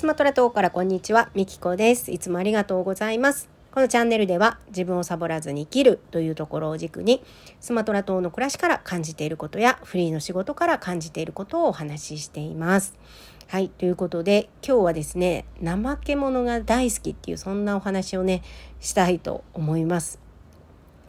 [0.00, 2.10] スマトラ島からこんにちは、みきこです。
[2.10, 3.50] いつもありがとうございます。
[3.70, 7.22] このチャンネルでは自分をサボらずに生きるというところを軸に
[7.60, 12.94] スマトラ島の暮らしから感じていることやフリーの仕事から感じていることをお話ししています。
[13.48, 18.40] はい、ということで今日はですね、怠け者が大好きっていうそんなお話をね、
[18.80, 20.18] したいと思います。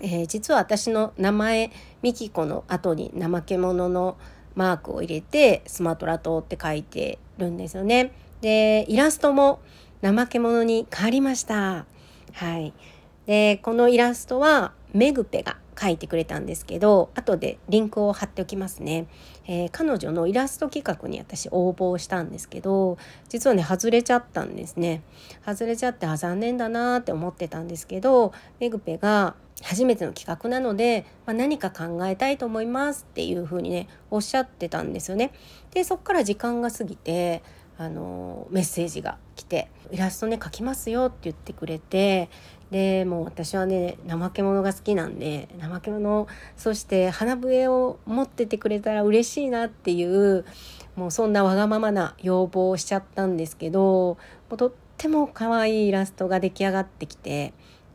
[0.01, 1.71] えー、実は私の名前
[2.01, 4.17] みきこの後に怠け者の
[4.53, 8.11] マークを入れてスマトラ島って書いてるんですよね。
[8.41, 9.59] でイラストも
[10.01, 11.85] 怠け者に変わりました。
[12.33, 12.73] はい。
[13.25, 19.07] でこのイラストはメグペが書いてくれたんですけど後でリンクを貼っておきますね、
[19.47, 22.97] えー、彼女のイラスト企画に私応募したんですけど
[23.29, 25.01] 実はね外れちゃったんですね
[25.45, 35.31] 外れちゃってあ残念だなって思ってたんですけどメグペが初めての企画なので、まあ、何か考えたいと思いますっていうふうにねおっしゃってたんですよね。
[35.71, 37.43] でそっから時間が過ぎて
[37.81, 42.29] あのメッセージが来て「イラストね描きますよ」って言ってくれて
[42.69, 50.45] でもう私はね怠け者が好きなんで怠け者そして花笛を持っててくれたら嬉しいなっていう
[50.95, 54.17] もうそんなわがままな要望をしちゃったんですけど
[54.51, 57.53] もとっても可愛いイラストが出来上がってきて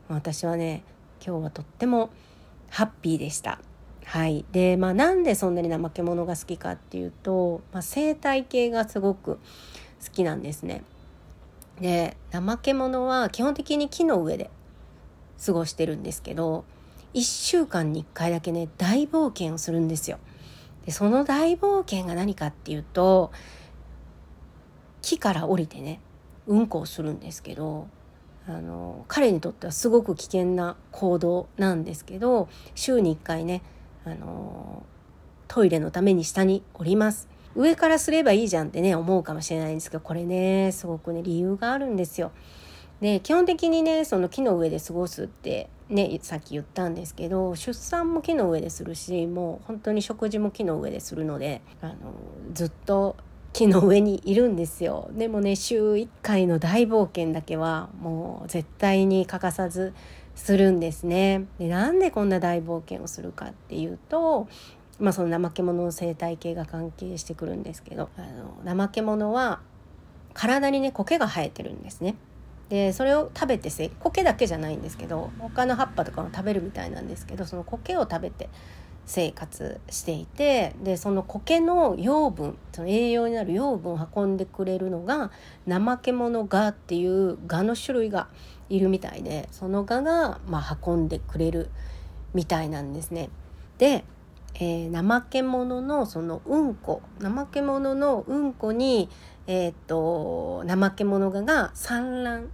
[0.09, 0.83] 私はね
[1.25, 2.09] 今日はとっても
[2.69, 3.61] ハッピーでした。
[4.07, 9.39] はい、でまあなんでそんなに怠け者が好きかっていうと、まあ、生態系がすごく好
[10.13, 10.83] きなんですね。
[11.81, 14.49] で怠け者は基本的に木の上で
[15.45, 16.63] 過ごしてるんですけど
[17.15, 20.19] 1週間に1回だけね大冒険をするんですよ。
[20.85, 23.33] でその大冒険が何かっていうと
[25.01, 25.99] 木から降りてね
[26.47, 27.89] うんこをするんですけど
[28.47, 33.63] あの彼にとってはすごく危険な行動なんですけど週に1回ね
[34.07, 34.83] あの
[35.47, 37.27] トイレのために下に降ります。
[37.55, 42.31] 上からすればいいじゃんってね思うかもしれないんですけどこれねすごくね理由があるんですよ。
[43.01, 51.95] で基本的にねその木の上で過ごすってねさっき言ったんですけど出産も木の上でするしもう本当に食事も木の上でするのであの
[52.53, 53.15] ずっと
[53.53, 59.93] 木の上にいるんですよでもね週1回の大冒険だけはもう絶対に欠かさず
[60.37, 61.45] するんですね。
[61.59, 64.47] でなんでこんな大冒険をするかっていうと
[64.99, 68.21] まあその怠け者の生態系が関係してくるんですけどあ
[68.65, 69.59] の怠け者は
[70.33, 72.15] 体にね苔が生えてるんですね。
[72.69, 78.49] でそれを食べてせ苔だけじゃないんですけど他の葉っぱとかも食べるみたいなんですけどその苔を食べて
[79.07, 85.31] 生活していてでその苔の養分その栄養になる養分を運んでくれるのが
[85.67, 88.27] 怠け者ガっていうガの種類が
[88.69, 91.69] いるみたいでそのガが、まあ、運んでくれる
[92.33, 93.29] みたいなんですね。
[93.77, 94.03] で、
[94.55, 99.07] えー、怠け者のそのうんこ怠け者のうんこに、
[99.47, 102.49] えー、っと怠け者ガが産卵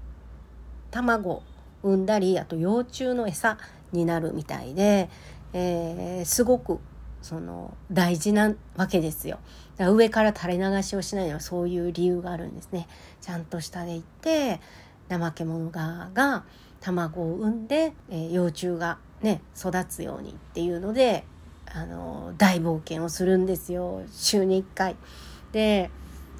[0.92, 1.42] 卵
[1.81, 3.58] 産んだりあと幼虫の餌
[3.92, 5.09] になるみたいで
[5.53, 6.80] えー、すごく
[7.22, 9.40] その大事なわけですよ。
[9.78, 12.88] だから上から垂れ流しをしないのはそういう理由があるんですね。
[13.22, 14.59] ちゃんと下で行って
[15.09, 16.44] 怠け者側が
[16.81, 21.24] 卵を産んで、えー、幼虫がね育つようにっていうので
[21.66, 24.96] あの大冒険をするんですよ週に1回。
[25.53, 25.90] で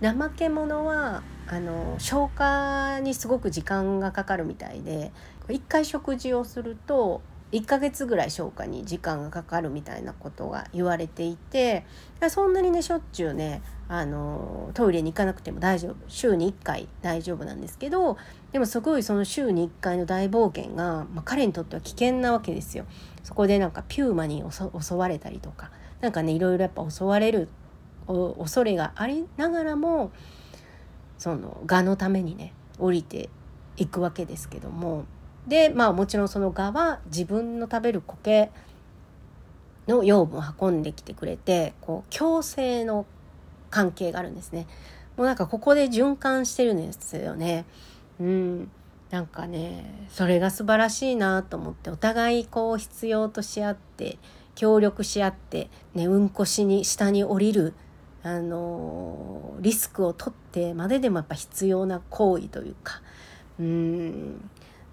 [0.02, 5.12] 怠け者はあの消化にすごく時間がかかるみたいで
[5.48, 7.22] 1回食事をすると
[7.54, 11.86] 1ヶ月ぐらい消化に時間がかかるみたいなことが言われていて
[12.30, 18.18] そんなにねしょっちゅうねあのトイレに行かなくても大丈夫週に1回大丈夫なんですけど
[18.52, 22.86] でもすごいその週に1回の大冒険が、まあ、彼にとっては危険なわけですよ。
[23.24, 25.72] そこでなんかピューマに襲われたりとか
[26.02, 27.48] 何かねいろいろやっぱ襲われる
[28.08, 30.12] 恐れがありながらも
[31.18, 33.30] その蛾のためにね降りて
[33.78, 35.06] いくわけですけども
[35.48, 38.52] でまあもちろんその蛾は自分の食べる苔
[39.88, 43.06] の養分を運んできてくれてこう共生の
[43.70, 44.68] 関係があるんですね。
[45.18, 47.66] もうなんかここで循環してるんですよね。
[48.20, 48.72] うん。
[49.12, 54.18] なんかね、それが素晴らしいなと思って、お互いこう必要とし合って、
[54.56, 57.74] 協力し合って、ね、うんこしに下に降りる、
[58.24, 63.02] あのリスクを取ってまででもやっぱ必要な行為というか、
[63.60, 64.50] うん、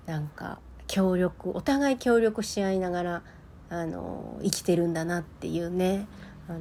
[0.07, 3.23] なんか協力お互い協力し合いながら
[3.69, 6.07] あの生きてるんだなっていうね
[6.49, 6.59] あの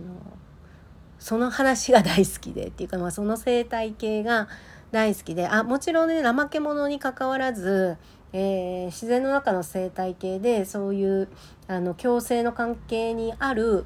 [1.18, 4.47] その話が大好きでっていうか、まあ、その生態系が
[4.91, 7.97] 大好きであもちろんね怠け者にかかわらず、
[8.33, 11.27] えー、自然の中の生態系でそういう
[11.68, 13.85] あの共生の関係にある、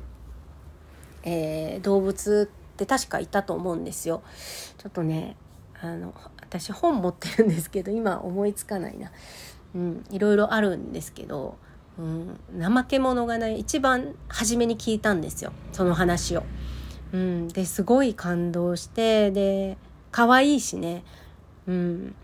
[1.24, 4.24] えー、動物って確かいたと思うんですよ。
[4.78, 5.36] ちょっとね
[5.82, 6.14] あの
[6.54, 9.12] 私本持ってるんですけど 今思いつかないな。
[9.76, 11.58] うん、いろいろあるんですけど、
[11.98, 16.44] うん、怠け者がない一番初めに聞いたんですよその話を。
[17.12, 19.78] うん、ですごい感動してで
[20.12, 21.04] 可愛いしね。
[21.66, 22.16] うん、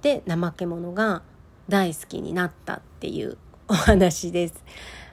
[0.00, 1.22] で怠け者が
[1.68, 3.36] 大好きになったっていう
[3.68, 4.64] お話です。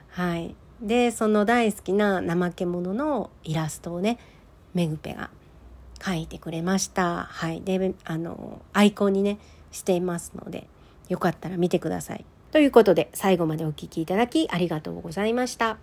[0.08, 4.18] はい、でその大好きな怠け者のイラストをね
[4.72, 5.28] めぐぺが
[6.04, 7.24] 書いてくれました。
[7.30, 9.38] はい、であのアイコンにね
[9.72, 10.68] していますので
[11.08, 12.24] よかったら見てください。
[12.52, 15.78] ということで最後までお聴きいただきありがとうございました。